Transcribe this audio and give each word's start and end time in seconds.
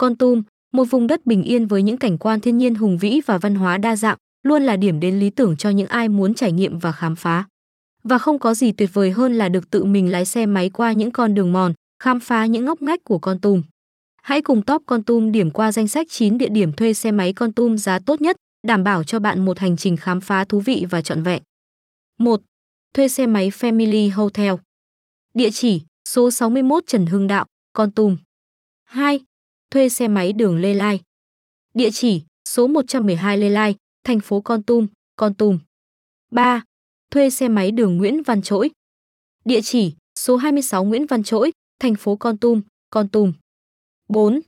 Con 0.00 0.16
Tum, 0.16 0.42
một 0.72 0.84
vùng 0.84 1.06
đất 1.06 1.26
bình 1.26 1.42
yên 1.42 1.66
với 1.66 1.82
những 1.82 1.96
cảnh 1.96 2.18
quan 2.18 2.40
thiên 2.40 2.58
nhiên 2.58 2.74
hùng 2.74 2.98
vĩ 2.98 3.20
và 3.26 3.38
văn 3.38 3.54
hóa 3.54 3.78
đa 3.78 3.96
dạng, 3.96 4.16
luôn 4.42 4.62
là 4.62 4.76
điểm 4.76 5.00
đến 5.00 5.18
lý 5.18 5.30
tưởng 5.30 5.56
cho 5.56 5.70
những 5.70 5.86
ai 5.86 6.08
muốn 6.08 6.34
trải 6.34 6.52
nghiệm 6.52 6.78
và 6.78 6.92
khám 6.92 7.16
phá. 7.16 7.44
Và 8.04 8.18
không 8.18 8.38
có 8.38 8.54
gì 8.54 8.72
tuyệt 8.72 8.90
vời 8.92 9.10
hơn 9.10 9.34
là 9.34 9.48
được 9.48 9.70
tự 9.70 9.84
mình 9.84 10.12
lái 10.12 10.24
xe 10.24 10.46
máy 10.46 10.70
qua 10.70 10.92
những 10.92 11.10
con 11.10 11.34
đường 11.34 11.52
mòn, 11.52 11.72
khám 12.02 12.20
phá 12.20 12.46
những 12.46 12.64
ngóc 12.64 12.82
ngách 12.82 13.04
của 13.04 13.18
Con 13.18 13.38
Tum. 13.38 13.62
Hãy 14.22 14.42
cùng 14.42 14.62
Top 14.62 14.82
Con 14.86 15.02
Tum 15.02 15.32
điểm 15.32 15.50
qua 15.50 15.72
danh 15.72 15.88
sách 15.88 16.06
9 16.10 16.38
địa 16.38 16.48
điểm 16.48 16.72
thuê 16.72 16.94
xe 16.94 17.10
máy 17.10 17.32
Con 17.32 17.52
Tum 17.52 17.76
giá 17.76 17.98
tốt 17.98 18.20
nhất, 18.20 18.36
đảm 18.66 18.84
bảo 18.84 19.04
cho 19.04 19.18
bạn 19.18 19.44
một 19.44 19.58
hành 19.58 19.76
trình 19.76 19.96
khám 19.96 20.20
phá 20.20 20.44
thú 20.44 20.60
vị 20.60 20.86
và 20.90 21.02
trọn 21.02 21.22
vẹn. 21.22 21.42
1. 22.18 22.40
Thuê 22.94 23.08
xe 23.08 23.26
máy 23.26 23.50
Family 23.50 24.12
Hotel. 24.14 24.54
Địa 25.34 25.50
chỉ: 25.50 25.82
số 26.08 26.30
61 26.30 26.84
Trần 26.86 27.06
Hưng 27.06 27.26
Đạo, 27.26 27.46
Con 27.72 27.90
Tum. 27.90 28.16
2. 28.84 29.20
Thuê 29.70 29.88
xe 29.88 30.08
máy 30.08 30.32
đường 30.32 30.56
Lê 30.56 30.74
Lai. 30.74 31.00
Địa 31.74 31.90
chỉ: 31.90 32.22
số 32.48 32.66
112 32.66 33.38
Lê 33.38 33.48
Lai, 33.48 33.76
thành 34.04 34.20
phố 34.20 34.40
Con 34.40 34.62
Tum, 34.62 34.86
Con 35.16 35.34
Tum. 35.34 35.58
3. 36.30 36.64
Thuê 37.10 37.30
xe 37.30 37.48
máy 37.48 37.70
đường 37.70 37.96
Nguyễn 37.96 38.22
Văn 38.22 38.42
Trỗi. 38.42 38.70
Địa 39.44 39.60
chỉ: 39.62 39.94
số 40.18 40.36
26 40.36 40.84
Nguyễn 40.84 41.06
Văn 41.06 41.22
Trỗi, 41.22 41.52
thành 41.78 41.94
phố 41.94 42.16
Con 42.16 42.38
Tum, 42.38 42.62
Con 42.90 43.08
Tum. 43.08 43.32
4. 44.08 44.40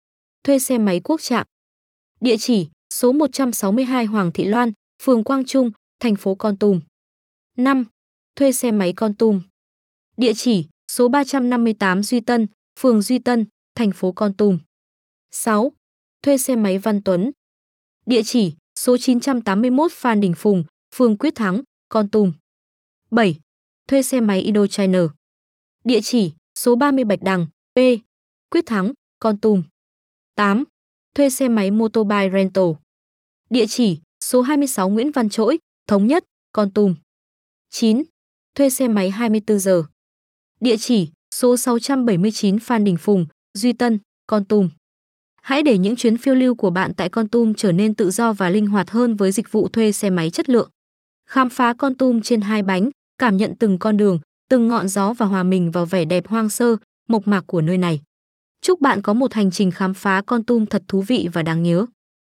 Thuê 0.45 0.59
xe 0.59 0.79
máy 0.79 1.01
Quốc 1.05 1.21
Trạm. 1.23 1.47
Địa 2.21 2.37
chỉ: 2.39 2.69
số 2.95 3.13
162 3.13 4.05
Hoàng 4.05 4.31
Thị 4.35 4.45
Loan, 4.45 4.73
phường 5.03 5.25
Quang 5.25 5.45
Trung, 5.45 5.71
thành 6.01 6.17
phố 6.17 6.35
Con 6.35 6.57
Tum. 6.57 6.81
5. 7.57 7.85
Thuê 8.37 8.53
xe 8.53 8.71
máy 8.71 8.93
Con 8.97 9.15
Tum. 9.15 9.41
Địa 10.17 10.33
chỉ: 10.37 10.67
số 10.93 11.09
358 11.09 12.03
Duy 12.03 12.21
Tân, 12.21 12.47
phường 12.79 13.03
Duy 13.03 13.19
Tân, 13.19 13.47
thành 13.75 13.93
phố 13.93 14.13
Con 14.13 14.35
Tum. 14.35 14.59
6. 15.31 15.73
Thuê 16.23 16.39
xe 16.39 16.57
máy 16.57 16.79
Văn 16.79 17.03
Tuấn. 17.03 17.31
Địa 18.07 18.23
chỉ: 18.23 18.55
số 18.79 18.97
981 18.97 19.93
Phan 19.93 20.21
Đình 20.21 20.35
Phùng, 20.37 20.65
phường 20.95 21.17
Quyết 21.19 21.35
Thắng, 21.35 21.63
Con 21.89 22.09
Tum. 22.09 22.33
7. 23.11 23.41
Thuê 23.89 24.03
xe 24.03 24.21
máy 24.21 24.41
Indochina. 24.41 25.09
Địa 25.85 26.01
chỉ: 26.03 26.33
số 26.55 26.77
30 26.77 27.05
Bạch 27.05 27.23
Đằng, 27.23 27.47
P. 27.75 27.79
Quyết 28.51 28.67
Thắng, 28.67 28.93
Con 29.19 29.39
Tum. 29.39 29.63
8. 30.35 30.65
Thuê 31.15 31.31
xe 31.31 31.49
máy 31.49 31.71
Motobike 31.71 32.31
Rental. 32.33 32.65
Địa 33.51 33.67
chỉ: 33.69 33.99
số 34.25 34.43
26 34.43 34.89
Nguyễn 34.89 35.11
Văn 35.11 35.29
Trỗi, 35.29 35.59
Thống 35.87 36.07
Nhất, 36.07 36.25
Con 36.53 36.71
Tum. 36.71 36.95
9. 37.71 38.03
Thuê 38.55 38.71
xe 38.71 38.89
máy 38.89 39.11
24 39.11 39.59
giờ. 39.59 39.85
Địa 40.61 40.77
chỉ: 40.77 41.11
số 41.35 41.57
679 41.57 42.59
Phan 42.59 42.85
Đình 42.85 42.97
Phùng, 42.97 43.27
Duy 43.55 43.73
Tân, 43.73 43.99
Con 44.27 44.45
Tum. 44.45 44.69
Hãy 45.43 45.63
để 45.63 45.79
những 45.79 45.97
chuyến 45.97 46.17
phiêu 46.17 46.35
lưu 46.35 46.55
của 46.55 46.71
bạn 46.71 46.95
tại 46.95 47.09
Con 47.09 47.29
Tum 47.29 47.55
trở 47.55 47.73
nên 47.73 47.95
tự 47.95 48.11
do 48.11 48.33
và 48.33 48.51
linh 48.51 48.67
hoạt 48.67 48.91
hơn 48.91 49.17
với 49.17 49.33
dịch 49.33 49.53
vụ 49.53 49.69
thuê 49.69 49.93
xe 49.93 50.11
máy 50.11 50.31
chất 50.31 50.49
lượng. 50.49 50.71
Khám 51.29 51.51
phá 51.51 51.75
Con 51.79 51.95
Tum 51.95 52.21
trên 52.21 52.41
hai 52.41 52.63
bánh, 52.63 52.91
cảm 53.19 53.37
nhận 53.37 53.55
từng 53.59 53.79
con 53.79 53.97
đường, 53.97 54.19
từng 54.49 54.69
ngọn 54.69 54.89
gió 54.89 55.13
và 55.13 55.27
hòa 55.27 55.43
mình 55.43 55.71
vào 55.71 55.87
vẻ 55.87 56.05
đẹp 56.05 56.29
hoang 56.29 56.49
sơ, 56.49 56.77
mộc 57.09 57.29
mạc 57.29 57.45
của 57.47 57.61
nơi 57.61 57.79
này. 57.79 58.01
Chúc 58.63 58.81
bạn 58.81 59.03
có 59.03 59.15
một 59.15 59.35
hành 59.35 59.51
trình 59.51 59.71
khám 59.71 59.95
phá 59.95 60.23
Con 60.27 60.45
Tum 60.45 60.67
thật 60.67 60.83
thú 60.89 61.03
vị 61.03 61.29
và 61.33 61.43
đáng 61.43 61.63
nhớ. 61.63 61.87